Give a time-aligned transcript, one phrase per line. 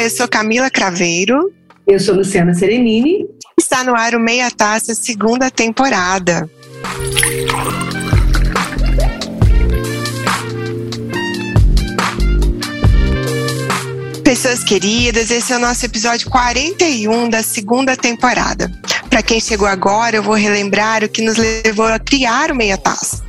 [0.00, 1.52] Eu sou Camila Craveiro.
[1.86, 3.26] Eu sou Luciana Serenini.
[3.58, 6.48] Está no ar o Meia Taça, segunda temporada.
[14.24, 18.72] Pessoas queridas, esse é o nosso episódio 41 da segunda temporada.
[19.10, 22.78] Para quem chegou agora, eu vou relembrar o que nos levou a criar o Meia
[22.78, 23.19] Taça.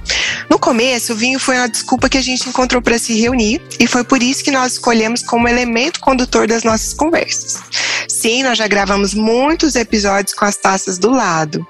[0.51, 3.87] No começo, o vinho foi uma desculpa que a gente encontrou para se reunir e
[3.87, 7.55] foi por isso que nós escolhemos como elemento condutor das nossas conversas.
[8.09, 11.65] Sim, nós já gravamos muitos episódios com as taças do lado.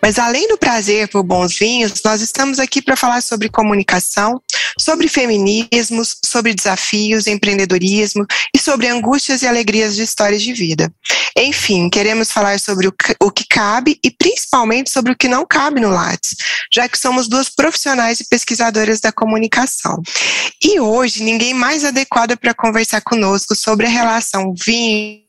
[0.00, 4.40] Mas além do prazer por bons vinhos, nós estamos aqui para falar sobre comunicação,
[4.78, 8.24] sobre feminismos, sobre desafios, empreendedorismo
[8.54, 10.92] e sobre angústias e alegrias de histórias de vida.
[11.42, 15.80] Enfim, queremos falar sobre o, o que cabe e principalmente sobre o que não cabe
[15.80, 16.36] no Lattes,
[16.72, 20.02] já que somos duas profissionais e pesquisadoras da comunicação.
[20.62, 25.20] E hoje, ninguém mais adequado para conversar conosco sobre a relação vinho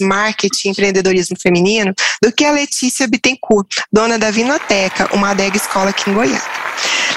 [0.00, 6.10] marketing, empreendedorismo feminino, do que a Letícia Bittencourt, dona da Vinoteca, uma adega escola aqui
[6.10, 6.61] em Goiânia.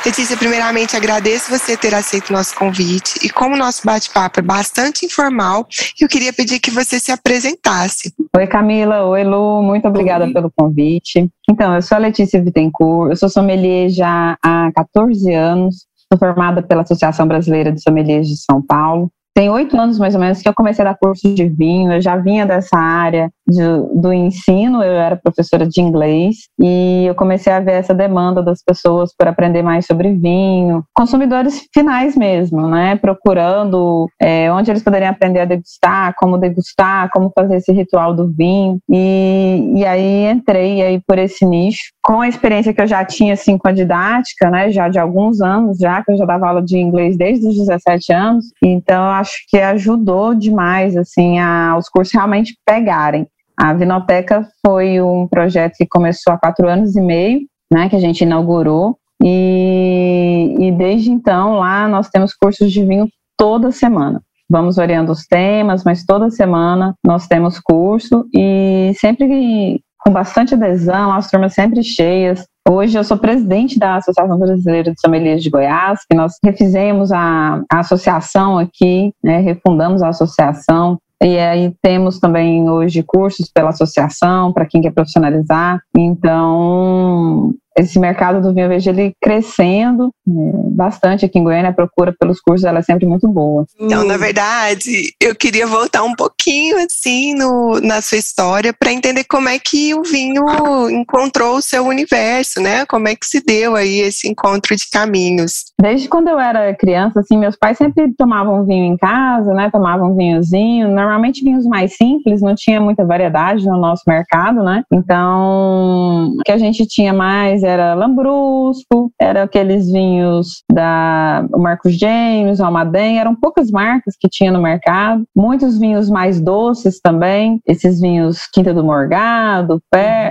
[0.06, 3.26] Letícia, primeiramente agradeço você ter aceito o nosso convite.
[3.26, 5.68] E como o nosso bate-papo é bastante informal,
[6.00, 8.14] eu queria pedir que você se apresentasse.
[8.38, 10.34] Oi Camila, oi Lu, muito obrigada oi.
[10.34, 11.28] pelo convite.
[11.50, 16.62] Então, eu sou a Letícia Bittencourt, eu sou sommelier já há 14 anos, sou formada
[16.62, 20.48] pela Associação Brasileira de Sommeliers de São Paulo, tem oito anos mais ou menos que
[20.48, 23.62] eu comecei a dar curso de vinho, eu já vinha dessa área de,
[23.94, 28.62] do ensino, eu era professora de inglês e eu comecei a ver essa demanda das
[28.64, 32.96] pessoas por aprender mais sobre vinho, consumidores finais mesmo, né?
[32.96, 38.28] Procurando é, onde eles poderiam aprender a degustar, como degustar, como fazer esse ritual do
[38.28, 38.80] vinho.
[38.90, 41.94] E, e aí entrei aí por esse nicho.
[42.04, 44.72] Com a experiência que eu já tinha assim com a didática, né?
[44.72, 48.14] Já de alguns anos, já que eu já dava aula de inglês desde os 17
[48.14, 53.28] anos, então acho que ajudou demais assim a os cursos realmente pegarem.
[53.58, 58.00] A Vinoteca foi um projeto que começou há quatro anos e meio, né, que a
[58.00, 63.08] gente inaugurou, e, e desde então lá nós temos cursos de vinho
[63.38, 64.22] toda semana.
[64.50, 71.12] Vamos variando os temas, mas toda semana nós temos curso e sempre com bastante adesão,
[71.12, 72.46] as turmas sempre cheias.
[72.70, 77.62] Hoje eu sou presidente da Associação Brasileira de Sommeliers de Goiás, que nós refizemos a,
[77.72, 84.52] a associação aqui, né, refundamos a associação, e aí temos também hoje cursos pela associação
[84.52, 85.82] para quem quer profissionalizar.
[85.98, 90.32] Então, esse mercado do vinho vejo ele crescendo é,
[90.76, 93.66] bastante aqui em Goiânia, a procura pelos cursos ela é sempre muito boa.
[93.80, 99.24] Então, na verdade, eu queria voltar um pouquinho assim no, na sua história para entender
[99.24, 100.44] como é que o vinho
[100.90, 102.86] encontrou o seu universo, né?
[102.86, 105.66] Como é que se deu aí esse encontro de caminhos?
[105.80, 109.70] Desde quando eu era criança, assim, meus pais sempre tomavam vinho em casa, né?
[109.72, 114.84] Tomavam vinhozinho, normalmente vinhos mais simples, não tinha muita variedade no nosso mercado, né?
[114.92, 122.60] Então, o que a gente tinha mais era Lambrusco, era aqueles vinhos da Marcos James,
[122.60, 128.48] Almaden, eram poucas marcas que tinha no mercado, muitos vinhos mais doces também, esses vinhos
[128.54, 129.82] Quinta do Morgado,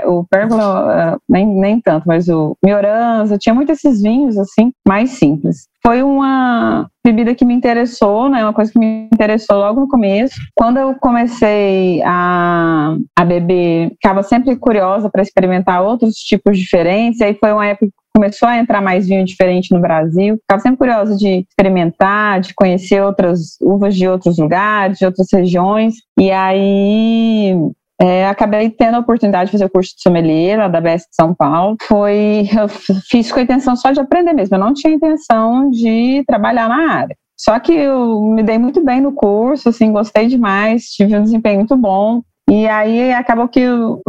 [0.06, 5.10] o Pérgola, eh, nem, nem tanto, mas o Mioranza, tinha muitos esses vinhos assim, mais
[5.10, 8.42] simples foi uma bebida que me interessou, né?
[8.42, 10.34] Uma coisa que me interessou logo no começo.
[10.54, 17.20] Quando eu comecei a, a beber, ficava sempre curiosa para experimentar outros tipos diferentes.
[17.20, 20.38] E aí foi uma época que começou a entrar mais vinho diferente no Brasil.
[20.38, 25.96] Ficava sempre curiosa de experimentar, de conhecer outras uvas de outros lugares, de outras regiões.
[26.18, 27.54] E aí
[28.00, 31.14] é, acabei tendo a oportunidade de fazer o curso de sommelier lá da BS de
[31.14, 31.76] São Paulo.
[31.82, 32.68] Foi, eu
[33.08, 34.56] fiz com a intenção só de aprender mesmo.
[34.56, 37.16] Eu não tinha intenção de trabalhar na área.
[37.38, 41.58] Só que eu me dei muito bem no curso, assim, gostei demais, tive um desempenho
[41.58, 42.22] muito bom.
[42.48, 43.60] E aí acabou que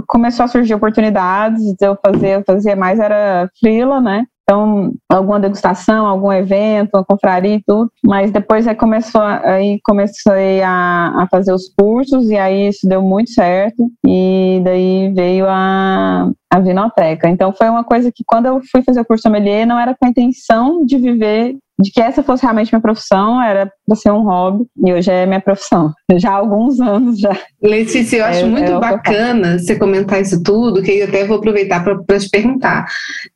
[0.07, 4.25] começou a surgir oportunidades de eu fazer, eu fazia mais era freela, né?
[4.47, 7.91] Então, alguma degustação, algum evento, uma confraria e tudo.
[8.05, 13.01] Mas depois aí começou, aí comecei a, a fazer os cursos e aí isso deu
[13.01, 13.89] muito certo.
[14.05, 17.27] E daí veio a, a vinoteca.
[17.27, 20.05] Então foi uma coisa que quando eu fui fazer o curso sommelier não era com
[20.05, 24.23] a intenção de viver de que essa fosse realmente minha profissão, era para ser um
[24.23, 27.37] hobby, e hoje é minha profissão, já há alguns anos já.
[27.61, 31.37] Letícia, eu acho é, muito é bacana você comentar isso tudo, que eu até vou
[31.37, 32.85] aproveitar para te perguntar.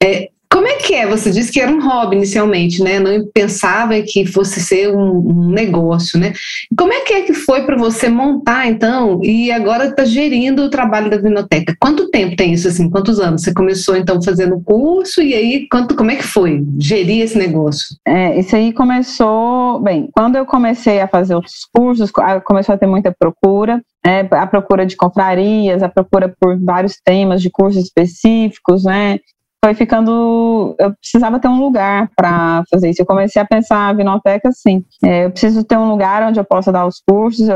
[0.02, 1.06] É, Como é que é?
[1.08, 3.00] Você disse que era um hobby inicialmente, né?
[3.00, 6.34] Não pensava que fosse ser um, negócio, né?
[6.78, 10.70] Como é que é que foi para você montar, então, e agora está gerindo o
[10.70, 11.76] trabalho da Vinoteca?
[11.80, 12.90] Quanto tempo tem isso, assim?
[12.90, 13.44] Quantos anos?
[13.44, 17.96] Você começou, então, fazendo curso e aí, quanto, como é que foi gerir esse negócio?
[18.06, 22.12] É, isso aí começou, bem, quando eu comecei a fazer os cursos,
[22.44, 27.42] começou a ter muita procura, é, a procura de confrarias, a procura por vários temas
[27.42, 29.20] de cursos específicos, né?
[29.64, 30.76] Foi ficando.
[30.80, 33.02] Eu precisava ter um lugar para fazer isso.
[33.02, 34.84] Eu comecei a pensar a vinoteca assim.
[35.04, 37.48] É, eu preciso ter um lugar onde eu possa dar os cursos,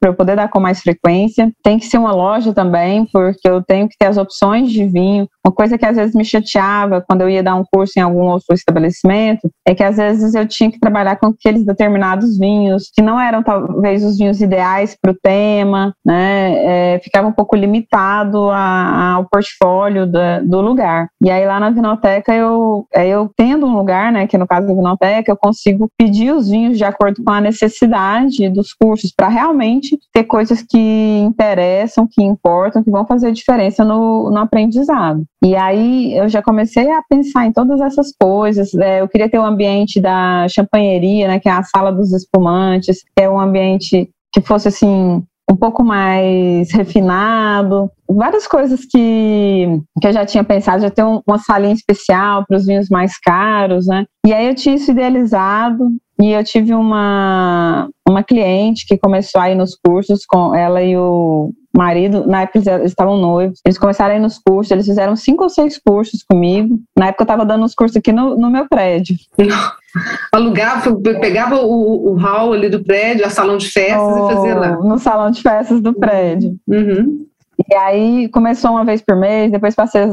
[0.00, 1.50] para eu poder dar com mais frequência.
[1.62, 5.26] Tem que ser uma loja também, porque eu tenho que ter as opções de vinho.
[5.48, 8.24] Uma coisa que às vezes me chateava quando eu ia dar um curso em algum
[8.24, 13.00] outro estabelecimento é que às vezes eu tinha que trabalhar com aqueles determinados vinhos que
[13.00, 16.96] não eram talvez os vinhos ideais para o tema, né?
[16.96, 21.08] É, ficava um pouco limitado a, ao portfólio da, do lugar.
[21.24, 24.26] E aí lá na Vinoteca eu, é, eu tendo um lugar, né?
[24.26, 28.50] Que no caso da Vinoteca eu consigo pedir os vinhos de acordo com a necessidade
[28.50, 34.30] dos cursos para realmente ter coisas que interessam, que importam, que vão fazer diferença no,
[34.30, 35.24] no aprendizado.
[35.44, 38.74] E aí eu já comecei a pensar em todas essas coisas.
[38.74, 42.12] É, eu queria ter o um ambiente da champanheria, né, que é a sala dos
[42.12, 49.66] espumantes, que é um ambiente que fosse assim um pouco mais refinado, várias coisas que,
[50.00, 53.18] que eu já tinha pensado, já ter um, uma salinha especial para os vinhos mais
[53.18, 54.04] caros, né?
[54.26, 55.90] E aí eu tinha isso idealizado
[56.20, 60.96] e eu tive uma, uma cliente que começou a ir nos cursos com ela e
[60.96, 65.14] o marido, na época eles estavam noivos, eles começaram a ir nos cursos, eles fizeram
[65.14, 66.76] cinco ou seis cursos comigo.
[66.98, 69.16] Na época eu estava dando os cursos aqui no, no meu prédio.
[70.32, 74.54] Alugava, pegava o, o hall ali do prédio, a salão de festas oh, e fazia
[74.54, 74.76] lá.
[74.76, 76.56] No salão de festas do prédio.
[76.66, 77.26] Uhum.
[77.70, 80.08] E aí começou uma vez por mês, depois passei,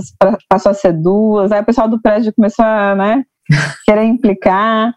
[0.49, 3.23] passou a ser duas, aí o pessoal do prédio começou a né,
[3.85, 4.93] querer implicar.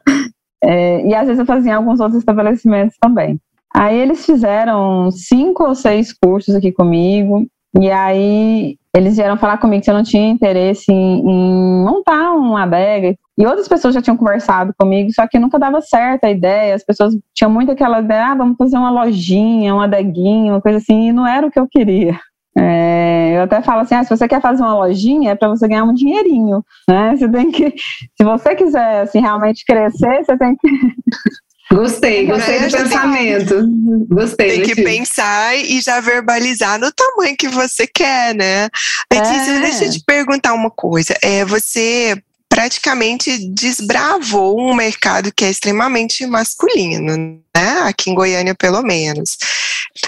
[0.63, 3.41] É, e às vezes eu fazia em alguns outros estabelecimentos também.
[3.75, 7.47] Aí eles fizeram cinco ou seis cursos aqui comigo,
[7.79, 12.63] e aí eles vieram falar comigo que eu não tinha interesse em, em, montar uma
[12.63, 13.15] adega.
[13.37, 16.75] E outras pessoas já tinham conversado comigo, só que nunca dava certo a ideia.
[16.75, 20.79] As pessoas tinham muito aquela ideia, ah, vamos fazer uma lojinha, uma adeguinha, uma coisa
[20.79, 22.19] assim, e não era o que eu queria.
[22.59, 25.69] É, eu até falo assim, ah, se você quer fazer uma lojinha, é para você
[25.69, 27.15] ganhar um dinheirinho, né?
[27.17, 27.75] Você tem que,
[28.17, 30.69] se você quiser assim realmente crescer, você tem que
[31.71, 33.55] Gostei, gostei do pensamento.
[33.55, 34.49] Tem, gostei.
[34.49, 38.71] Tem que pensar e já verbalizar no tamanho que você quer, né?
[39.13, 39.61] Letícia, é.
[39.61, 41.15] deixa eu te perguntar uma coisa.
[41.23, 42.17] É, você
[42.49, 47.15] praticamente desbravou um mercado que é extremamente masculino,
[47.55, 47.81] né?
[47.83, 49.37] Aqui em Goiânia, pelo menos.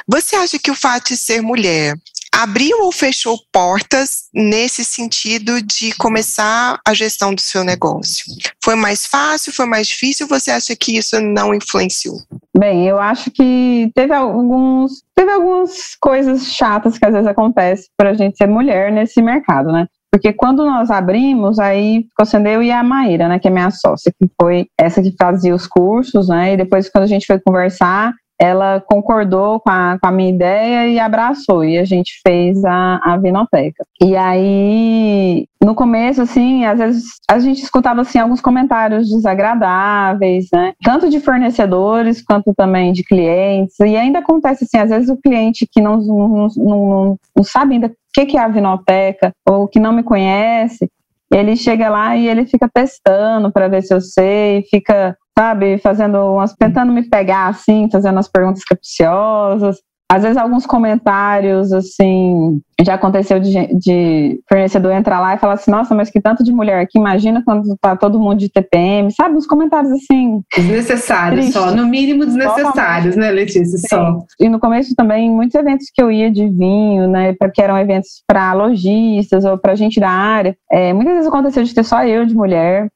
[0.08, 1.94] Você acha que o fato de ser mulher
[2.34, 8.24] abriu ou fechou portas nesse sentido de começar a gestão do seu negócio?
[8.62, 10.26] Foi mais fácil, foi mais difícil?
[10.28, 12.16] Você acha que isso não influenciou?
[12.56, 18.10] Bem, eu acho que teve alguns, teve algumas coisas chatas que às vezes acontecem para
[18.10, 19.86] a gente ser mulher nesse mercado, né?
[20.10, 23.70] Porque quando nós abrimos, aí ficou sendo eu e a Maíra, né, que é minha
[23.70, 27.38] sócia, que foi essa que fazia os cursos, né, e depois quando a gente foi
[27.38, 32.64] conversar, ela concordou com a, com a, minha ideia e abraçou, e a gente fez
[32.64, 33.84] a, a Vinoteca.
[34.02, 40.72] E aí, no começo, assim, às vezes a gente escutava, assim, alguns comentários desagradáveis, né,
[40.82, 45.68] tanto de fornecedores quanto também de clientes, e ainda acontece, assim, às vezes o cliente
[45.70, 49.92] que não, não, não, não sabe ainda o que é a Vinoteca, ou que não
[49.92, 50.88] me conhece,
[51.30, 56.18] ele chega lá e ele fica testando para ver se eu sei, fica sabe, fazendo
[56.34, 59.78] umas, tentando me pegar assim, fazendo as perguntas capciosas.
[60.10, 65.70] Às vezes alguns comentários, assim, já aconteceu de, de fornecedor entrar lá e falar assim,
[65.70, 69.36] nossa, mas que tanto de mulher aqui, imagina quando tá todo mundo de TPM, sabe?
[69.36, 70.42] Uns comentários assim.
[70.56, 71.62] Desnecessários tristes.
[71.62, 73.78] só, no mínimo desnecessários, né, Letícia?
[73.78, 73.86] Sim.
[73.86, 74.18] Só.
[74.40, 78.24] E no começo também, muitos eventos que eu ia de vinho, né, porque eram eventos
[78.26, 82.26] para lojistas ou para gente da área, é, muitas vezes aconteceu de ter só eu
[82.26, 82.88] de mulher,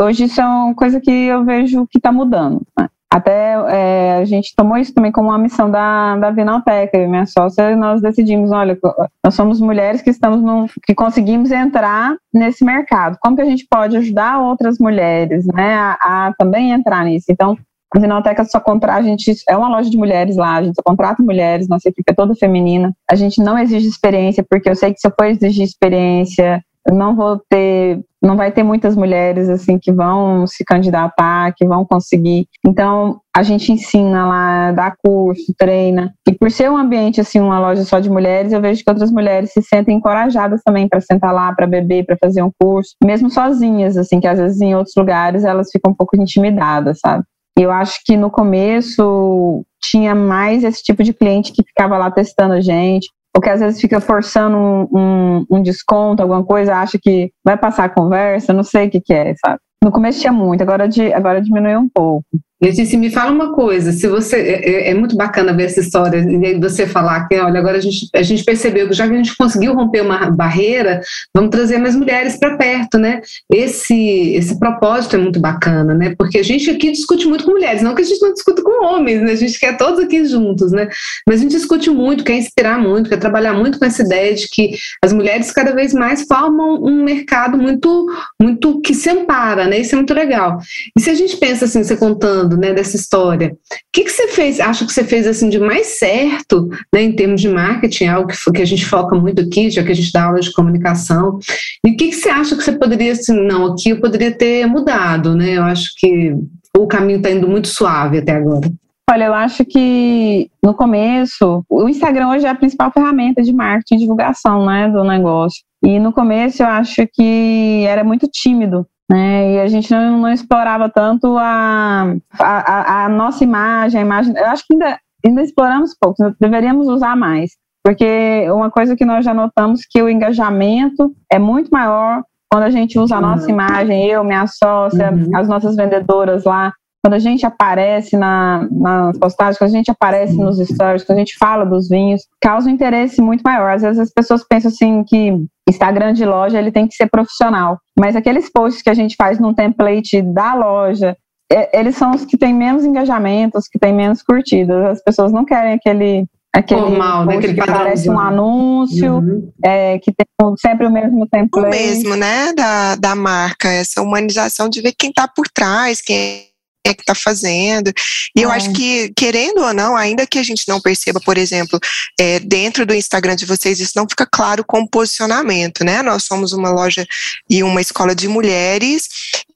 [0.00, 2.62] Hoje isso é coisa que eu vejo que está mudando.
[2.78, 2.88] Né?
[3.10, 7.24] Até é, a gente tomou isso também como uma missão da, da Vinalteca, e minha
[7.24, 8.78] sócia, nós decidimos, olha,
[9.24, 13.16] nós somos mulheres que estamos num, que conseguimos entrar nesse mercado.
[13.20, 17.26] Como que a gente pode ajudar outras mulheres, né, a, a também entrar nisso?
[17.30, 17.56] Então,
[17.94, 20.82] a Vinalteca só contrata, a gente é uma loja de mulheres lá, a gente só
[20.82, 22.92] contrata mulheres, nossa equipe é toda feminina.
[23.10, 27.14] A gente não exige experiência, porque eu sei que se eu for exigir experiência, não
[27.14, 32.46] vou ter, não vai ter muitas mulheres assim que vão se candidatar, que vão conseguir.
[32.66, 36.12] Então, a gente ensina lá, dá curso, treina.
[36.28, 39.10] E por ser um ambiente assim, uma loja só de mulheres, eu vejo que outras
[39.10, 43.30] mulheres se sentem encorajadas também para sentar lá, para beber, para fazer um curso, mesmo
[43.30, 47.24] sozinhas, assim, que às vezes em outros lugares elas ficam um pouco intimidadas, sabe?
[47.58, 52.54] Eu acho que no começo tinha mais esse tipo de cliente que ficava lá testando
[52.54, 56.98] a gente, ou que às vezes fica forçando um, um, um desconto, alguma coisa, acha
[57.00, 59.60] que vai passar a conversa, não sei o que, que é, sabe?
[59.84, 62.26] No começo tinha muito, agora, de, agora diminuiu um pouco.
[62.60, 66.18] Letícia, me fala uma coisa, se você é, é, é, muito bacana ver essa história
[66.18, 69.16] e você falar que, olha, agora a gente, a gente percebeu que já que a
[69.16, 71.00] gente conseguiu romper uma barreira,
[71.32, 73.20] vamos trazer mais mulheres para perto, né?
[73.48, 76.16] Esse esse propósito é muito bacana, né?
[76.18, 78.84] Porque a gente aqui discute muito com mulheres, não que a gente não discuta com
[78.84, 79.30] homens, né?
[79.30, 80.88] A gente quer todos aqui juntos, né?
[81.28, 84.48] Mas a gente discute muito, quer inspirar muito, quer trabalhar muito com essa ideia de
[84.48, 84.72] que
[85.04, 88.06] as mulheres cada vez mais formam um mercado muito
[88.42, 89.78] muito que se ampara, né?
[89.78, 90.58] Isso é muito legal.
[90.96, 93.52] E se a gente pensa assim, você contando falando, né, dessa história.
[93.52, 97.12] O que, que você fez, acha que você fez assim de mais certo, né, em
[97.12, 100.12] termos de marketing, algo que, que a gente foca muito aqui, já que a gente
[100.12, 101.38] dá aula de comunicação.
[101.84, 104.66] E o que, que você acha que você poderia, assim, não, aqui eu poderia ter
[104.66, 105.56] mudado, né?
[105.56, 106.34] Eu acho que
[106.76, 108.70] o caminho está indo muito suave até agora.
[109.10, 113.94] Olha, eu acho que no começo, o Instagram hoje é a principal ferramenta de marketing
[113.94, 115.62] e divulgação né, do negócio.
[115.82, 119.52] E no começo eu acho que era muito tímido né?
[119.54, 124.36] E a gente não, não explorava tanto a, a, a, nossa imagem, a imagem.
[124.36, 127.52] Eu acho que ainda, ainda exploramos pouco, deveríamos usar mais.
[127.82, 132.70] Porque uma coisa que nós já notamos que o engajamento é muito maior quando a
[132.70, 133.50] gente usa a nossa uhum.
[133.50, 135.36] imagem, eu, minha sócia, uhum.
[135.36, 140.36] as nossas vendedoras lá, quando a gente aparece na, nas postagens, quando a gente aparece
[140.36, 143.72] nos stories, quando a gente fala dos vinhos, causa um interesse muito maior.
[143.72, 145.32] Às vezes as pessoas pensam assim que
[145.68, 149.38] Instagram de loja ele tem que ser profissional, mas aqueles posts que a gente faz
[149.38, 151.16] num template da loja,
[151.50, 154.84] é, eles são os que têm menos engajamentos, que têm menos curtidas.
[154.84, 157.36] As pessoas não querem aquele aquele Formal, né?
[157.36, 159.52] aquele que parece um anúncio, uhum.
[159.64, 160.26] é, que tem
[160.56, 161.66] sempre o mesmo template.
[161.66, 166.48] O mesmo, né, da, da marca, essa humanização de ver quem está por trás, quem
[166.84, 167.92] é que está fazendo.
[168.34, 168.44] E é.
[168.44, 171.78] eu acho que, querendo ou não, ainda que a gente não perceba, por exemplo,
[172.18, 176.02] é, dentro do Instagram de vocês, isso não fica claro como posicionamento, né?
[176.02, 177.06] Nós somos uma loja
[177.48, 179.08] e uma escola de mulheres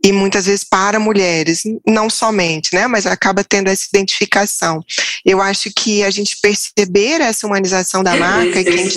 [0.04, 2.86] e muitas vezes para mulheres, não somente, né?
[2.86, 4.80] Mas acaba tendo essa identificação.
[5.24, 8.88] Eu acho que a gente perceber essa humanização da marca e quem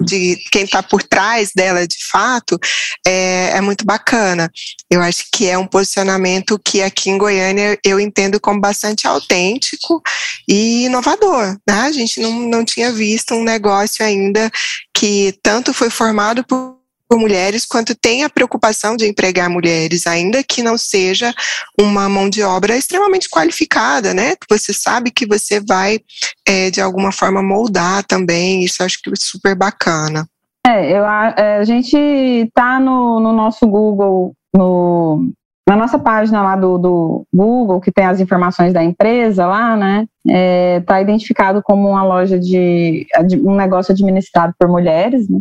[0.00, 2.58] de quem está por trás dela de fato
[3.06, 4.50] é, é muito bacana.
[4.90, 10.00] Eu acho que é um posicionamento que aqui em Goiânia eu entendo como bastante autêntico
[10.48, 11.56] e inovador.
[11.68, 11.80] Né?
[11.80, 14.50] A gente não, não tinha visto um negócio ainda
[14.94, 16.75] que tanto foi formado por
[17.08, 21.32] por mulheres, quanto tem a preocupação de empregar mulheres, ainda que não seja
[21.80, 24.34] uma mão de obra extremamente qualificada, né?
[24.36, 26.00] Que você sabe que você vai,
[26.46, 30.26] é, de alguma forma, moldar também, isso acho que é super bacana.
[30.66, 35.30] É, eu, a, é, a gente tá no, no nosso Google, no,
[35.68, 40.06] na nossa página lá do, do, Google, que tem as informações da empresa lá, né?
[40.28, 45.38] É, identificado como uma loja de, de, um negócio administrado por mulheres, né?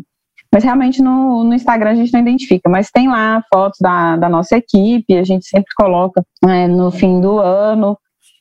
[0.56, 4.30] Mas realmente no, no, Instagram a gente não identifica, mas tem lá fotos da, da
[4.30, 7.98] nossa equipe, a gente sempre coloca é, no fim do ano,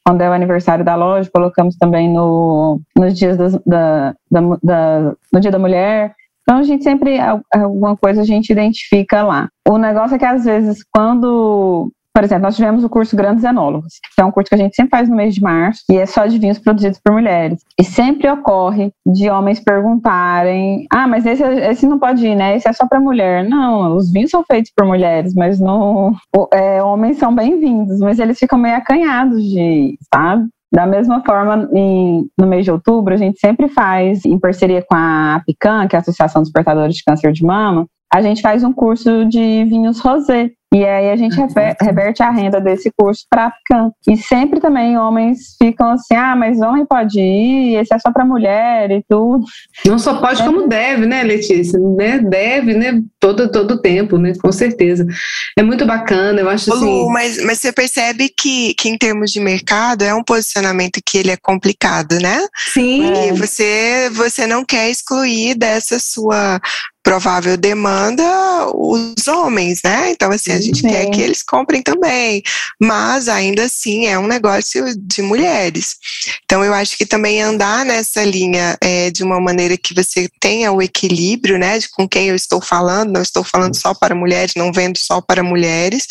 [0.07, 5.41] quando é o aniversário da loja, colocamos também no, nos dias da, da, da, no
[5.41, 6.15] Dia da Mulher.
[6.43, 7.19] Então a gente sempre,
[7.53, 9.49] alguma coisa a gente identifica lá.
[9.69, 13.95] O negócio é que às vezes quando por exemplo, nós tivemos o curso Grandes Enólogos,
[14.15, 16.07] que é um curso que a gente sempre faz no mês de março, e é
[16.07, 17.61] só de vinhos produzidos por mulheres.
[17.79, 22.57] E sempre ocorre de homens perguntarem: ah, mas esse, esse não pode ir, né?
[22.57, 23.43] Esse é só para mulher.
[23.43, 26.15] Não, os vinhos são feitos por mulheres, mas não.
[26.53, 30.49] É, homens são bem-vindos, mas eles ficam meio acanhados de sabe?
[30.73, 34.97] Da mesma forma, em, no mês de outubro, a gente sempre faz, em parceria com
[34.97, 38.63] a APICAN, que é a Associação dos Portadores de Câncer de Mama, a gente faz
[38.63, 40.53] um curso de vinhos rosé.
[40.73, 41.37] E aí a gente
[41.81, 43.93] reverte a renda desse curso para Can.
[44.09, 48.25] E sempre também homens ficam assim: ah, mas homem pode ir, esse é só para
[48.25, 49.45] mulher e tudo.
[49.87, 50.45] Não só pode, é.
[50.45, 51.79] como deve, né, Letícia?
[51.79, 52.19] Né?
[52.19, 53.01] Deve, né?
[53.21, 54.33] Todo, todo tempo, né?
[54.41, 55.07] Com certeza.
[55.57, 56.85] É muito bacana, eu acho assim.
[56.85, 61.19] Lu, mas, mas você percebe que, que, em termos de mercado, é um posicionamento que
[61.19, 62.47] ele é complicado, né?
[62.73, 63.03] Sim.
[63.03, 66.61] Porque você, você não quer excluir dessa sua
[67.05, 68.25] provável demanda
[68.75, 70.11] os homens, né?
[70.11, 70.89] Então, assim, a gente Sim.
[70.89, 72.43] quer que eles comprem também,
[72.81, 75.97] mas ainda assim é um negócio de mulheres.
[76.45, 80.73] Então, eu acho que também andar nessa linha é, de uma maneira que você tenha
[80.73, 84.55] o equilíbrio, né, de com quem eu estou falando, não estou falando só para mulheres,
[84.57, 86.07] não vendo só para mulheres,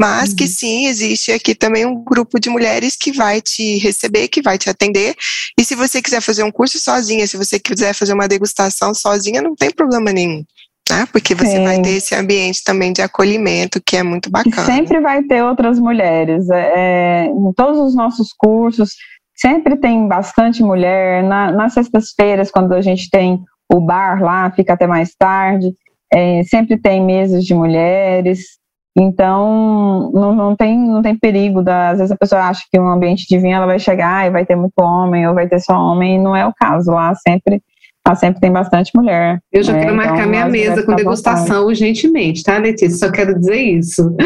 [0.00, 0.36] mas uhum.
[0.36, 4.56] que sim, existe aqui também um grupo de mulheres que vai te receber, que vai
[4.56, 5.14] te atender,
[5.58, 9.42] e se você quiser fazer um curso sozinha, se você quiser fazer uma degustação sozinha,
[9.42, 10.37] não tem problema nenhum.
[10.90, 11.06] Né?
[11.12, 11.64] Porque você Sim.
[11.64, 14.64] vai ter esse ambiente também de acolhimento que é muito bacana.
[14.64, 16.48] Sempre vai ter outras mulheres.
[16.50, 18.94] É, é, em todos os nossos cursos,
[19.34, 21.22] sempre tem bastante mulher.
[21.22, 23.40] Na, nas sextas-feiras, quando a gente tem
[23.72, 25.72] o bar lá, fica até mais tarde.
[26.12, 28.58] É, sempre tem mesas de mulheres.
[28.96, 31.62] Então, não, não, tem, não tem perigo.
[31.62, 34.30] Da, às vezes a pessoa acha que um ambiente de vinho ela vai chegar e
[34.30, 36.90] vai ter muito homem, ou vai ter só homem, e não é o caso.
[36.90, 37.62] Lá sempre
[38.08, 39.38] Lá sempre tem bastante mulher.
[39.52, 39.80] Eu já né?
[39.80, 42.96] quero marcar então, minha mesa com degustação urgentemente, tá, Letícia?
[42.96, 44.16] Só quero dizer isso.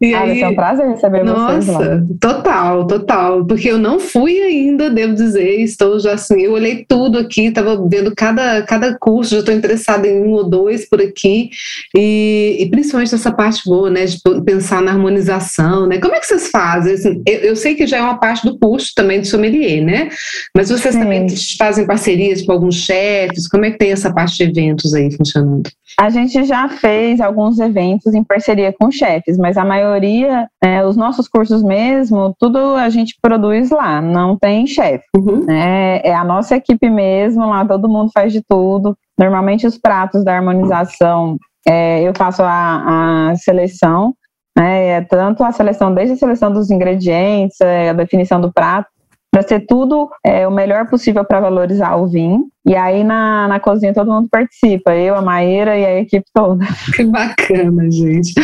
[0.00, 0.42] E ah, aí...
[0.42, 3.44] é um prazer receber Nossa, vocês Nossa, total, total.
[3.44, 7.76] Porque eu não fui ainda, devo dizer, estou já assim, eu olhei tudo aqui, estava
[7.88, 11.50] vendo cada, cada curso, já estou interessada em um ou dois por aqui,
[11.96, 15.98] e, e, principalmente essa parte boa, né, de pensar na harmonização, né?
[15.98, 16.94] Como é que vocês fazem?
[16.94, 20.08] Assim, eu, eu, sei que já é uma parte do curso também de sommelier, né?
[20.56, 21.00] Mas vocês Sim.
[21.00, 21.26] também
[21.58, 23.48] fazem parcerias com alguns chefes, eventos?
[23.48, 25.68] Como é que tem essa parte de eventos aí funcionando?
[25.98, 30.96] A gente já fez alguns eventos em parceria com chefes, mas a maioria, é, os
[30.96, 35.04] nossos cursos mesmo, tudo a gente produz lá, não tem chefe.
[35.16, 35.50] Uhum.
[35.50, 38.96] É, é a nossa equipe mesmo, lá todo mundo faz de tudo.
[39.18, 41.36] Normalmente os pratos da harmonização,
[41.66, 44.14] é, eu faço a, a seleção,
[44.56, 48.88] né, é tanto a seleção, desde a seleção dos ingredientes, é, a definição do prato,
[49.32, 52.48] para ser tudo é, o melhor possível para valorizar o vinho.
[52.66, 56.64] E aí na, na cozinha todo mundo participa, eu, a Maíra e a equipe toda.
[56.94, 58.34] Que bacana, gente.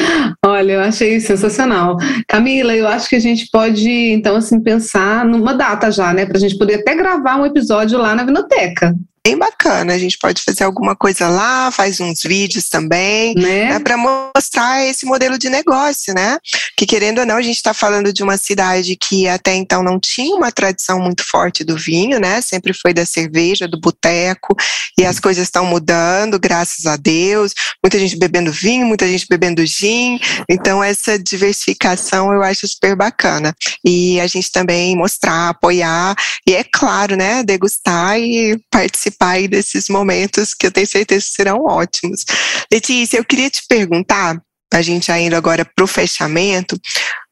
[0.45, 1.99] Olha, eu achei sensacional.
[2.27, 6.25] Camila, eu acho que a gente pode, então, assim, pensar numa data já, né?
[6.25, 8.97] Para a gente poder até gravar um episódio lá na Vinoteca
[9.29, 9.93] bem bacana.
[9.93, 13.67] A gente pode fazer alguma coisa lá, faz uns vídeos também, né?
[13.67, 16.39] né para mostrar esse modelo de negócio, né?
[16.75, 20.01] Que querendo ou não, a gente está falando de uma cidade que até então não
[20.01, 22.41] tinha uma tradição muito forte do vinho, né?
[22.41, 24.57] Sempre foi da cerveja, do boteco,
[24.99, 27.53] e as coisas estão mudando, graças a Deus.
[27.85, 30.19] Muita gente bebendo vinho, muita gente bebendo gin.
[30.49, 33.55] Então, essa diversificação eu acho super bacana.
[33.85, 36.17] E a gente também mostrar, apoiar,
[36.47, 37.43] e é claro, né?
[37.43, 42.25] Degustar e participar participar desses momentos que eu tenho certeza que serão ótimos.
[42.73, 44.41] Letícia, eu queria te perguntar,
[44.73, 46.81] a gente ainda agora para o fechamento,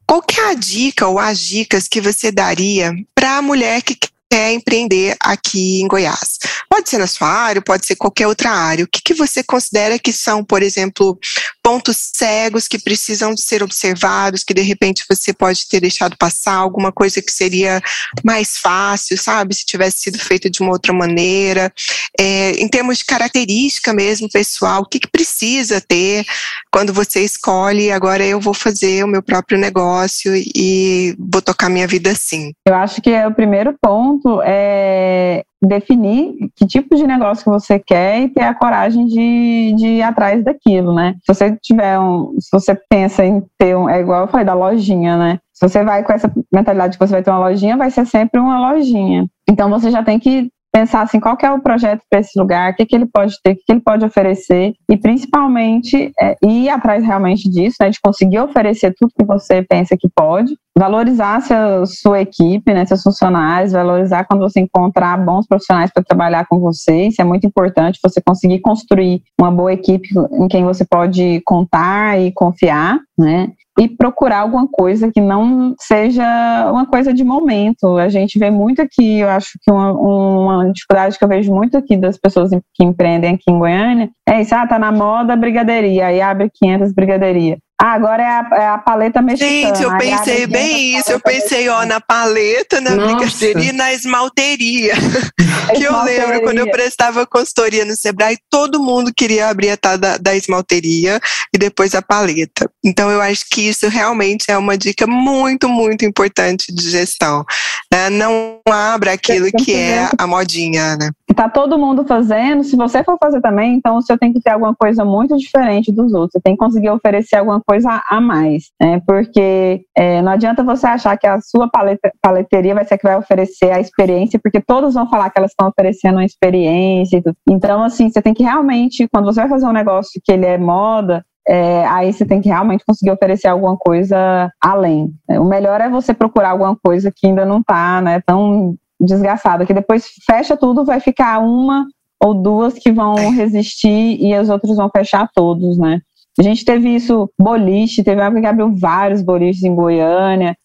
[0.06, 3.96] qual que é a dica ou as dicas que você daria para a mulher que
[4.30, 6.38] quer empreender aqui em Goiás?
[6.68, 8.84] Pode ser na sua área, pode ser qualquer outra área.
[8.84, 11.18] O que, que você considera que são, por exemplo,
[11.66, 16.92] pontos cegos que precisam ser observados, que de repente você pode ter deixado passar, alguma
[16.92, 17.82] coisa que seria
[18.24, 19.52] mais fácil, sabe?
[19.52, 21.72] Se tivesse sido feita de uma outra maneira.
[22.16, 26.24] É, em termos de característica mesmo, pessoal, o que, que precisa ter
[26.70, 31.88] quando você escolhe, agora eu vou fazer o meu próprio negócio e vou tocar minha
[31.88, 32.52] vida assim?
[32.64, 37.78] Eu acho que é o primeiro ponto é definir que tipo de negócio que você
[37.78, 41.14] quer e ter a coragem de, de ir atrás daquilo, né?
[41.24, 44.54] Se você tiver um, se você pensa em ter um, é igual eu falei da
[44.54, 45.38] lojinha, né?
[45.52, 48.40] Se você vai com essa mentalidade que você vai ter uma lojinha, vai ser sempre
[48.40, 49.26] uma lojinha.
[49.48, 52.76] Então você já tem que pensar assim, qual é o projeto para esse lugar, o
[52.76, 56.68] que, que ele pode ter, o que, que ele pode oferecer, e principalmente é, ir
[56.68, 61.86] atrás realmente disso, né, de conseguir oferecer tudo que você pensa que pode, valorizar seu,
[61.86, 67.06] sua equipe, né, seus funcionários, valorizar quando você encontrar bons profissionais para trabalhar com você,
[67.06, 72.20] isso é muito importante, você conseguir construir uma boa equipe em quem você pode contar
[72.20, 77.98] e confiar, né, e procurar alguma coisa que não seja uma coisa de momento.
[77.98, 81.76] A gente vê muito aqui, eu acho que uma, uma dificuldade que eu vejo muito
[81.76, 86.06] aqui das pessoas que empreendem aqui em Goiânia é isso, ah, tá na moda brigadeiria,
[86.06, 87.58] aí abre 500 brigaderia.
[87.80, 89.74] Ah, agora é a, é a paleta mexicana.
[89.74, 91.12] Gente, eu pensei bem isso.
[91.12, 94.94] Eu pensei, ó, na paleta, na brigadeira e na esmalteria.
[95.76, 99.98] que eu lembro quando eu prestava consultoria no Sebrae, todo mundo queria abrir a tal
[99.98, 101.20] da, da esmalteria
[101.54, 102.70] e depois a paleta.
[102.82, 107.44] Então, eu acho que isso realmente é uma dica muito, muito importante de gestão.
[107.92, 108.08] Né?
[108.08, 111.10] Não abra aquilo que é a modinha, né?
[111.34, 114.74] Tá todo mundo fazendo, se você for fazer também, então você tem que ter alguma
[114.74, 116.32] coisa muito diferente dos outros.
[116.32, 119.00] Você tem que conseguir oferecer alguma coisa a mais, né?
[119.06, 123.16] Porque é, não adianta você achar que a sua paleta, paleteria vai ser que vai
[123.16, 127.20] oferecer a experiência, porque todos vão falar que elas estão oferecendo uma experiência.
[127.48, 130.56] Então, assim, você tem que realmente, quando você vai fazer um negócio que ele é
[130.56, 135.12] moda, é, aí você tem que realmente conseguir oferecer alguma coisa além.
[135.28, 139.74] O melhor é você procurar alguma coisa que ainda não está né, tão desgastada, que
[139.74, 141.86] depois fecha tudo, vai ficar uma
[142.22, 143.28] ou duas que vão é.
[143.30, 146.00] resistir e os outros vão fechar todos, né?
[146.38, 150.56] A gente teve isso, boliche, teve uma época que abriu vários boliches em Goiânia,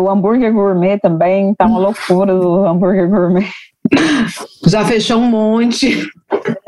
[0.00, 3.48] o hambúrguer gourmet também, tá uma loucura do hambúrguer gourmet.
[4.66, 6.08] Já fechou um monte.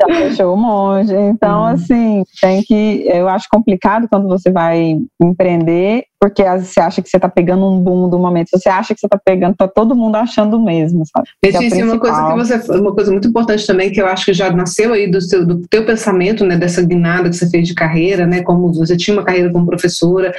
[0.01, 1.13] Já fechou um monte.
[1.13, 1.65] Então, hum.
[1.65, 3.05] assim, tem que.
[3.07, 7.79] Eu acho complicado quando você vai empreender, porque você acha que você está pegando um
[7.79, 8.49] boom do momento.
[8.51, 11.27] Você acha que você está pegando, tá todo mundo achando o mesmo, sabe?
[11.43, 12.79] Letícia, é uma coisa que você.
[12.79, 15.61] Uma coisa muito importante também, que eu acho que já nasceu aí do, seu, do
[15.67, 18.43] teu pensamento, né, dessa guinada que você fez de carreira, né?
[18.43, 20.33] Como você tinha uma carreira como professora,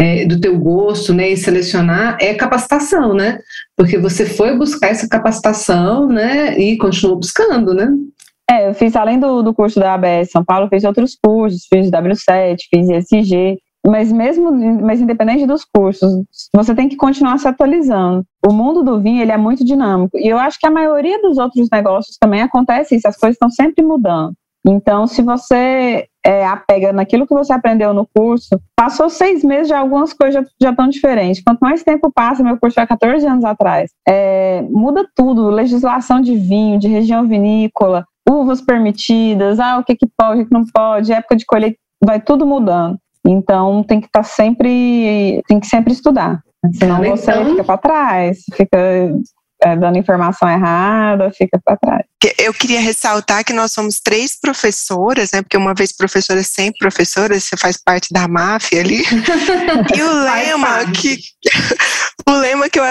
[0.00, 1.30] é, do teu gosto, né?
[1.30, 3.38] E selecionar, é capacitação, né?
[3.76, 6.58] Porque você foi buscar essa capacitação, né?
[6.58, 7.88] E continuou buscando, né?
[8.50, 11.90] É, eu fiz, além do, do curso da ABS São Paulo, fiz outros cursos, fiz
[11.90, 18.24] W7, fiz ESG, mas mesmo, mas independente dos cursos, você tem que continuar se atualizando.
[18.46, 21.36] O mundo do vinho, ele é muito dinâmico, e eu acho que a maioria dos
[21.36, 24.32] outros negócios também acontece isso, as coisas estão sempre mudando.
[24.66, 29.78] Então, se você é, apega naquilo que você aprendeu no curso, passou seis meses, já
[29.78, 31.42] algumas coisas já estão diferentes.
[31.42, 36.34] Quanto mais tempo passa, meu curso foi 14 anos atrás, é, muda tudo, legislação de
[36.34, 41.12] vinho, de região vinícola, uvas permitidas, ah, o que, que pode, o que não pode,
[41.12, 42.98] época de colheita, vai tudo mudando.
[43.26, 46.40] Então tem que estar tá sempre, tem que sempre estudar.
[46.74, 48.78] Senão então, você fica para trás, fica
[49.62, 52.04] é, dando informação errada, fica para trás.
[52.38, 55.42] Eu queria ressaltar que nós somos três professoras, né?
[55.42, 59.02] Porque uma vez professora, sempre professora, você faz parte da máfia ali.
[59.96, 61.18] e o lema que
[62.28, 62.84] o lema que eu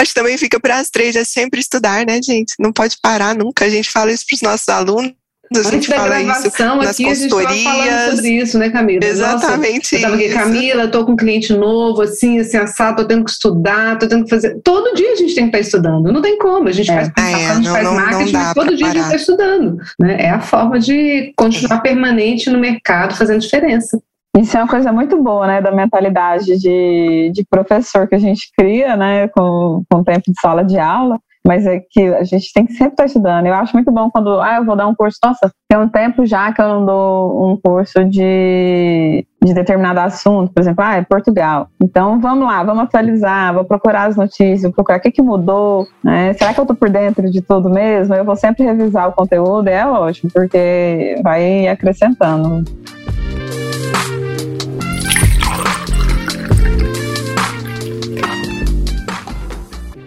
[0.00, 2.54] acho também fica para as três, é sempre estudar, né, gente?
[2.58, 3.64] Não pode parar nunca.
[3.64, 5.12] A gente fala isso para os nossos alunos.
[5.54, 6.30] A gente fala isso
[6.76, 7.50] nas aqui, consultorias.
[7.50, 9.04] A gente falando sobre isso, né, Camila?
[9.04, 9.94] Exatamente.
[9.94, 13.30] Nossa, eu aqui, Camila, estou com um cliente novo, assim, assim, assado, tô tendo que
[13.30, 14.60] estudar, tô tendo que fazer.
[14.62, 16.12] Todo dia a gente tem que estar estudando.
[16.12, 16.68] Não tem como.
[16.68, 16.94] A gente é.
[16.94, 18.90] faz é, a gente não, faz não, marketing, não mas todo dia parar.
[18.90, 19.78] a gente está estudando.
[19.98, 20.16] Né?
[20.20, 23.98] É a forma de continuar permanente no mercado, fazendo diferença.
[24.38, 28.52] Isso é uma coisa muito boa, né, da mentalidade de, de professor que a gente
[28.56, 32.52] cria, né, com, com o tempo de sala de aula, mas é que a gente
[32.52, 33.46] tem que sempre estar estudando.
[33.46, 36.24] Eu acho muito bom quando, ah, eu vou dar um curso, nossa, tem um tempo
[36.24, 41.02] já que eu não dou um curso de, de determinado assunto, por exemplo, ah, é
[41.02, 41.68] Portugal.
[41.82, 45.86] Então vamos lá, vamos atualizar, vou procurar as notícias, vou procurar o que, que mudou,
[46.04, 46.32] né?
[46.34, 48.14] será que eu estou por dentro de tudo mesmo?
[48.14, 52.62] Eu vou sempre revisar o conteúdo, é ótimo, porque vai acrescentando.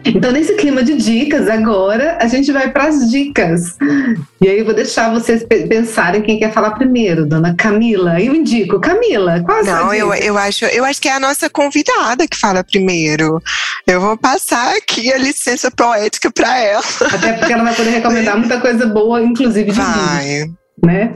[0.04, 3.78] Então, nesse clima de dicas, agora a gente vai para as dicas.
[4.42, 8.20] E aí eu vou deixar vocês pensarem quem quer falar primeiro, dona Camila.
[8.20, 11.20] Eu indico, Camila, qual a Não, sua eu, eu, acho, eu acho que é a
[11.20, 13.42] nossa convidada que fala primeiro.
[13.86, 16.84] Eu vou passar aqui a licença poética para ela.
[17.14, 20.46] Até porque ela vai poder recomendar muita coisa boa, inclusive de vai.
[20.84, 21.16] Né?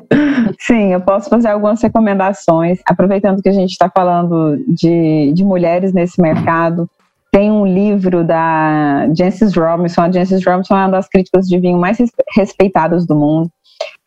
[0.60, 5.92] Sim, eu posso fazer algumas recomendações, aproveitando que a gente está falando de, de mulheres
[5.92, 6.88] nesse mercado.
[7.36, 10.04] Tem um livro da Jancis Robinson.
[10.04, 11.98] A Jancis Robinson é uma das críticas de vinho mais
[12.34, 13.50] respeitadas do mundo.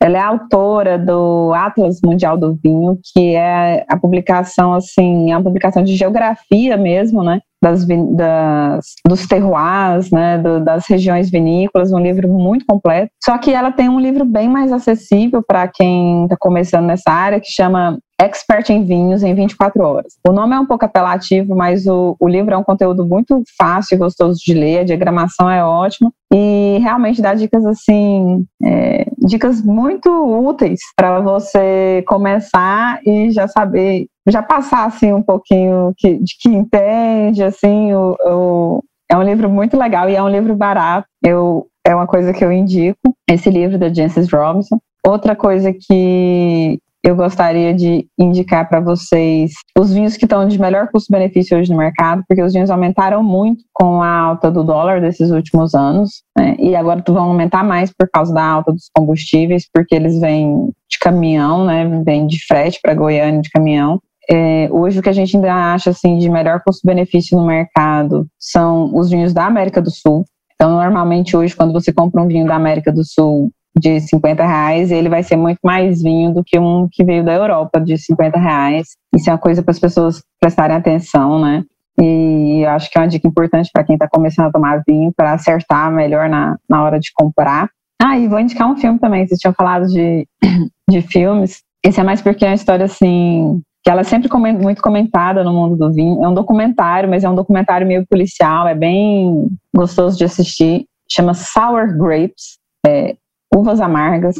[0.00, 5.44] Ela é autora do Atlas Mundial do Vinho, que é a publicação, assim, é uma
[5.44, 7.40] publicação de geografia mesmo, né?
[7.62, 13.10] Das, das, dos terroirs, né, do, das regiões vinícolas, um livro muito completo.
[13.22, 17.40] Só que ela tem um livro bem mais acessível para quem está começando nessa área,
[17.40, 20.14] que chama Expert em Vinhos em 24 Horas.
[20.26, 23.94] O nome é um pouco apelativo, mas o, o livro é um conteúdo muito fácil
[23.94, 29.62] e gostoso de ler, a diagramação é ótima e realmente dá dicas assim, é, dicas
[29.62, 36.34] muito úteis para você começar e já saber, já passar assim um pouquinho que, de
[36.40, 41.06] que entende, assim, o, o, é um livro muito legal e é um livro barato.
[41.22, 44.78] Eu é uma coisa que eu indico, esse livro da Jancis Robinson.
[45.06, 50.88] Outra coisa que eu gostaria de indicar para vocês os vinhos que estão de melhor
[50.90, 55.30] custo-benefício hoje no mercado, porque os vinhos aumentaram muito com a alta do dólar desses
[55.30, 56.56] últimos anos, né?
[56.58, 60.98] e agora vão aumentar mais por causa da alta dos combustíveis, porque eles vêm de
[61.00, 62.02] caminhão, né?
[62.04, 64.00] Vêm de frete para Goiânia de caminhão.
[64.30, 68.94] É, hoje o que a gente ainda acha assim de melhor custo-benefício no mercado são
[68.94, 70.24] os vinhos da América do Sul.
[70.54, 74.90] Então, normalmente hoje, quando você compra um vinho da América do Sul, de 50 reais,
[74.90, 78.38] ele vai ser muito mais vinho do que um que veio da Europa de 50
[78.38, 78.96] reais.
[79.14, 81.64] Isso é uma coisa para as pessoas prestarem atenção, né?
[82.00, 85.32] E acho que é uma dica importante para quem está começando a tomar vinho, para
[85.32, 87.68] acertar melhor na, na hora de comprar.
[88.00, 89.26] Ah, e vou indicar um filme também.
[89.26, 90.26] Vocês tinham falado de,
[90.88, 91.62] de filmes.
[91.84, 93.60] Esse é mais porque é uma história assim.
[93.82, 96.22] que ela é sempre muito comentada no mundo do vinho.
[96.22, 98.68] É um documentário, mas é um documentário meio policial.
[98.68, 100.86] É bem gostoso de assistir.
[101.10, 103.16] Chama Sour Grapes é,
[103.58, 104.36] Uvas Amargas.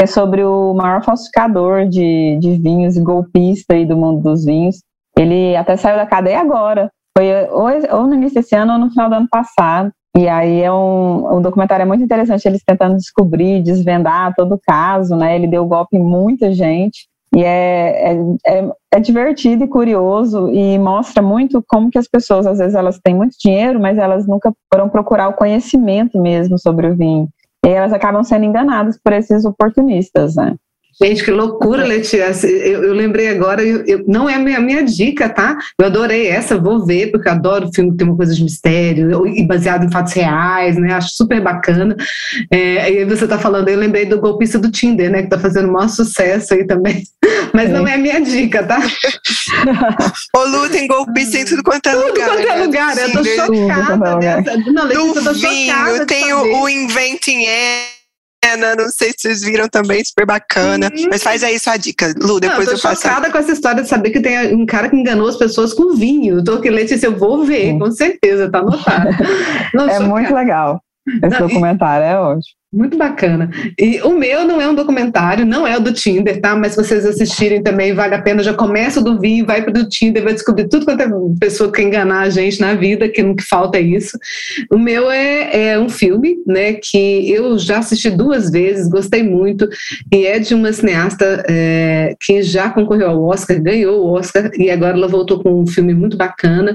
[0.00, 4.82] É sobre o maior falsificador de, de vinhos e golpista aí do mundo dos vinhos.
[5.16, 6.90] Ele até saiu da cadeia agora.
[7.16, 9.92] Foi ou, ou no início desse ano ou no final do ano passado.
[10.16, 14.60] E aí é um, um documentário é muito interessante, eles tentando descobrir, desvendar todo o
[14.60, 15.36] caso, né?
[15.36, 17.06] Ele deu golpe em muita gente.
[17.34, 22.46] E é, é, é, é, divertido e curioso e mostra muito como que as pessoas,
[22.46, 26.88] às vezes, elas têm muito dinheiro, mas elas nunca foram procurar o conhecimento mesmo sobre
[26.88, 27.26] o vinho.
[27.64, 30.56] E elas acabam sendo enganadas por esses oportunistas, né?
[31.00, 32.30] Gente, que loucura, Letícia.
[32.46, 35.56] Eu, eu lembrei agora, eu, eu, não é a minha, minha, dica, tá?
[35.78, 39.26] Eu adorei essa, vou ver, porque eu adoro filme que tem uma coisa de mistério
[39.26, 40.92] e baseado em fatos reais, né?
[40.92, 41.96] Acho super bacana.
[42.50, 45.22] É, e você tá falando, eu lembrei do golpista do Tinder, né?
[45.22, 47.02] Que tá fazendo o maior sucesso aí também.
[47.54, 47.72] Mas é.
[47.72, 48.80] não é a minha dica, tá?
[50.36, 52.28] Ô, Lu, tem golpista em tudo quanto é tudo lugar.
[52.28, 52.64] Tudo quanto é né?
[52.64, 54.16] lugar, eu tô chocada.
[54.16, 54.56] Dessa.
[54.70, 56.06] Não, Letícia, eu tô chocada.
[56.06, 58.01] Tem o, o Inventing Air
[58.76, 60.90] não sei se vocês viram também, super bacana.
[60.94, 61.08] Uhum.
[61.10, 63.82] Mas faz aí sua dica, Lu, depois não, eu, tô eu chocada com essa história
[63.82, 66.42] de saber que tem um cara que enganou as pessoas com vinho.
[66.42, 69.10] Tô aqui, Letícia, eu vou ver, com certeza, tá anotado.
[69.74, 70.08] Não, é chocada.
[70.08, 70.82] muito legal.
[71.06, 72.10] Esse não, documentário e...
[72.10, 72.61] é ótimo.
[72.72, 73.50] Muito bacana.
[73.78, 76.56] E o meu não é um documentário, não é o do Tinder, tá?
[76.56, 78.42] Mas se vocês assistirem também, vale a pena.
[78.42, 81.08] Já começa do vinho, vai para o Tinder, vai descobrir tudo quanto é
[81.38, 84.18] pessoa que quer enganar a gente na vida, que o que falta é isso.
[84.70, 86.72] O meu é, é um filme, né?
[86.72, 89.68] Que eu já assisti duas vezes, gostei muito,
[90.10, 94.70] e é de uma cineasta é, que já concorreu ao Oscar, ganhou o Oscar, e
[94.70, 96.74] agora ela voltou com um filme muito bacana.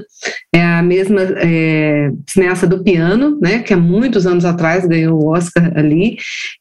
[0.54, 3.58] É a mesma é, cineasta do piano, né?
[3.58, 6.16] Que há muitos anos atrás ganhou o Oscar ali,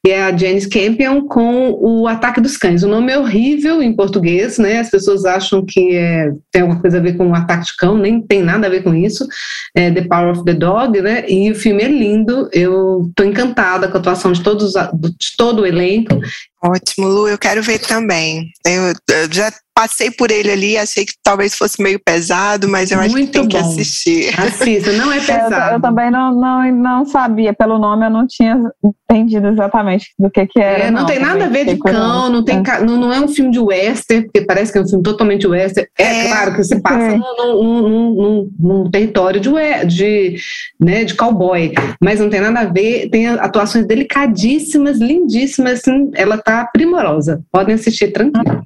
[0.06, 2.84] e é a Janice Campion com o Ataque dos Cães.
[2.84, 4.80] O nome é horrível em português, né?
[4.80, 7.98] As pessoas acham que é, tem alguma coisa a ver com o ataque de cão,
[7.98, 9.28] nem tem nada a ver com isso.
[9.76, 11.26] É The Power of the Dog, né?
[11.30, 15.62] E o filme é lindo, eu tô encantada com a atuação de, todos, de todo
[15.62, 16.20] o elenco.
[16.63, 18.50] Ótimo, Lu, eu quero ver também.
[18.65, 23.00] Eu, eu já passei por ele ali, achei que talvez fosse meio pesado, mas eu
[23.00, 23.48] acho Muito que tem bom.
[23.48, 24.34] que assistir.
[24.36, 25.70] Assista, não é pesado.
[25.70, 30.32] Eu, eu, também não, não, não sabia, pelo nome eu não tinha entendido exatamente do
[30.32, 30.86] que que era.
[30.86, 32.84] É, não, não, tem nada a ver de cão, não, tem, é.
[32.84, 35.88] não, não é um filme de western, porque parece que é um filme totalmente western.
[35.96, 39.52] É, é claro que você passa num, num, num, num, território de,
[39.86, 40.38] de,
[40.80, 46.39] né, de cowboy, mas não tem nada a ver, tem atuações delicadíssimas, lindíssimas, assim, ela
[46.47, 47.41] tá primorosa.
[47.51, 48.63] Podem assistir tranquilo.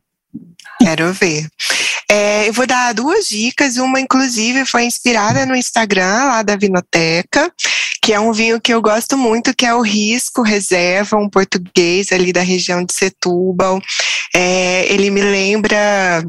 [0.79, 1.47] Quero ver.
[2.09, 3.77] É, eu vou dar duas dicas.
[3.77, 7.51] Uma, inclusive, foi inspirada no Instagram lá da Vinoteca,
[8.03, 12.11] que é um vinho que eu gosto muito, que é o Risco Reserva, um português
[12.11, 13.79] ali da região de Setúbal.
[14.35, 16.23] É, ele me lembra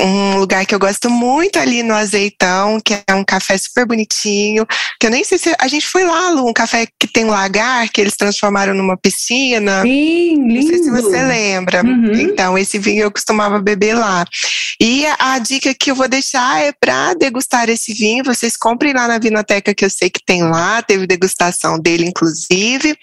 [0.00, 4.66] um lugar que eu gosto muito ali no Azeitão, que é um café super bonitinho,
[5.00, 7.30] que eu nem sei se a gente foi lá, Lu, um café que tem um
[7.30, 9.82] lagar, que eles transformaram numa piscina.
[9.82, 10.54] Sim, lindo.
[10.54, 11.82] Não sei se você lembra.
[11.84, 12.12] Uhum.
[12.12, 14.24] Então, esse vinho eu costumava beber lá.
[14.80, 18.92] E a, a dica que eu vou deixar é para degustar esse vinho, vocês comprem
[18.92, 22.96] lá na Vinoteca, que eu sei que tem lá, teve degustação dele, inclusive,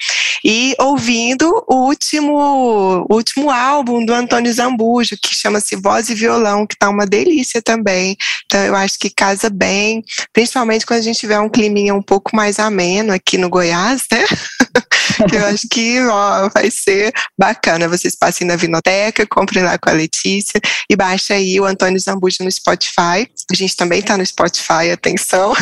[0.44, 6.66] e ouvindo o último, o último álbum do Antônio Zambujo, que chama-se Voz e Violão,
[6.68, 8.18] que tá uma delícia também.
[8.46, 12.36] Então eu acho que casa bem, principalmente quando a gente tiver um climinha um pouco
[12.36, 14.26] mais ameno aqui no Goiás, né?
[15.34, 17.88] eu acho que ó, vai ser bacana.
[17.88, 22.44] Vocês passem na Vinoteca, comprem lá com a Letícia e baixa aí o Antônio Zambuja
[22.44, 23.28] no Spotify.
[23.52, 25.54] A gente também tá no Spotify, atenção.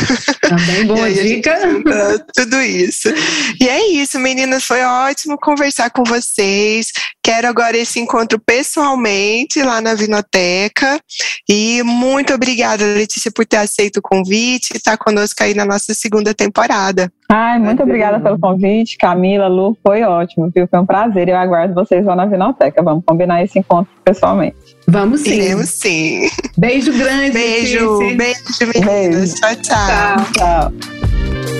[0.41, 1.57] Também boa dica.
[2.35, 3.09] Tudo isso.
[3.59, 4.63] E é isso, meninas.
[4.63, 6.91] Foi ótimo conversar com vocês.
[7.23, 10.99] Quero agora esse encontro pessoalmente lá na Vinoteca.
[11.47, 15.93] E muito obrigada, Letícia, por ter aceito o convite e estar conosco aí na nossa
[15.93, 17.11] segunda temporada.
[17.31, 20.67] Ai, muito obrigada pelo convite, Camila, Lu, foi ótimo, viu?
[20.67, 21.29] Foi um prazer.
[21.29, 22.81] Eu aguardo vocês lá na Vinoteca.
[22.81, 24.57] Vamos combinar esse encontro pessoalmente.
[24.87, 25.35] Vamos sim.
[25.35, 26.27] Iremos sim.
[26.57, 27.31] Beijo grande.
[27.31, 28.41] Beijo, beijo,
[28.73, 29.13] meninas.
[29.13, 29.35] Beijo.
[29.35, 30.25] Tchau, tchau.
[30.33, 30.71] Tchau.
[30.71, 31.58] tchau.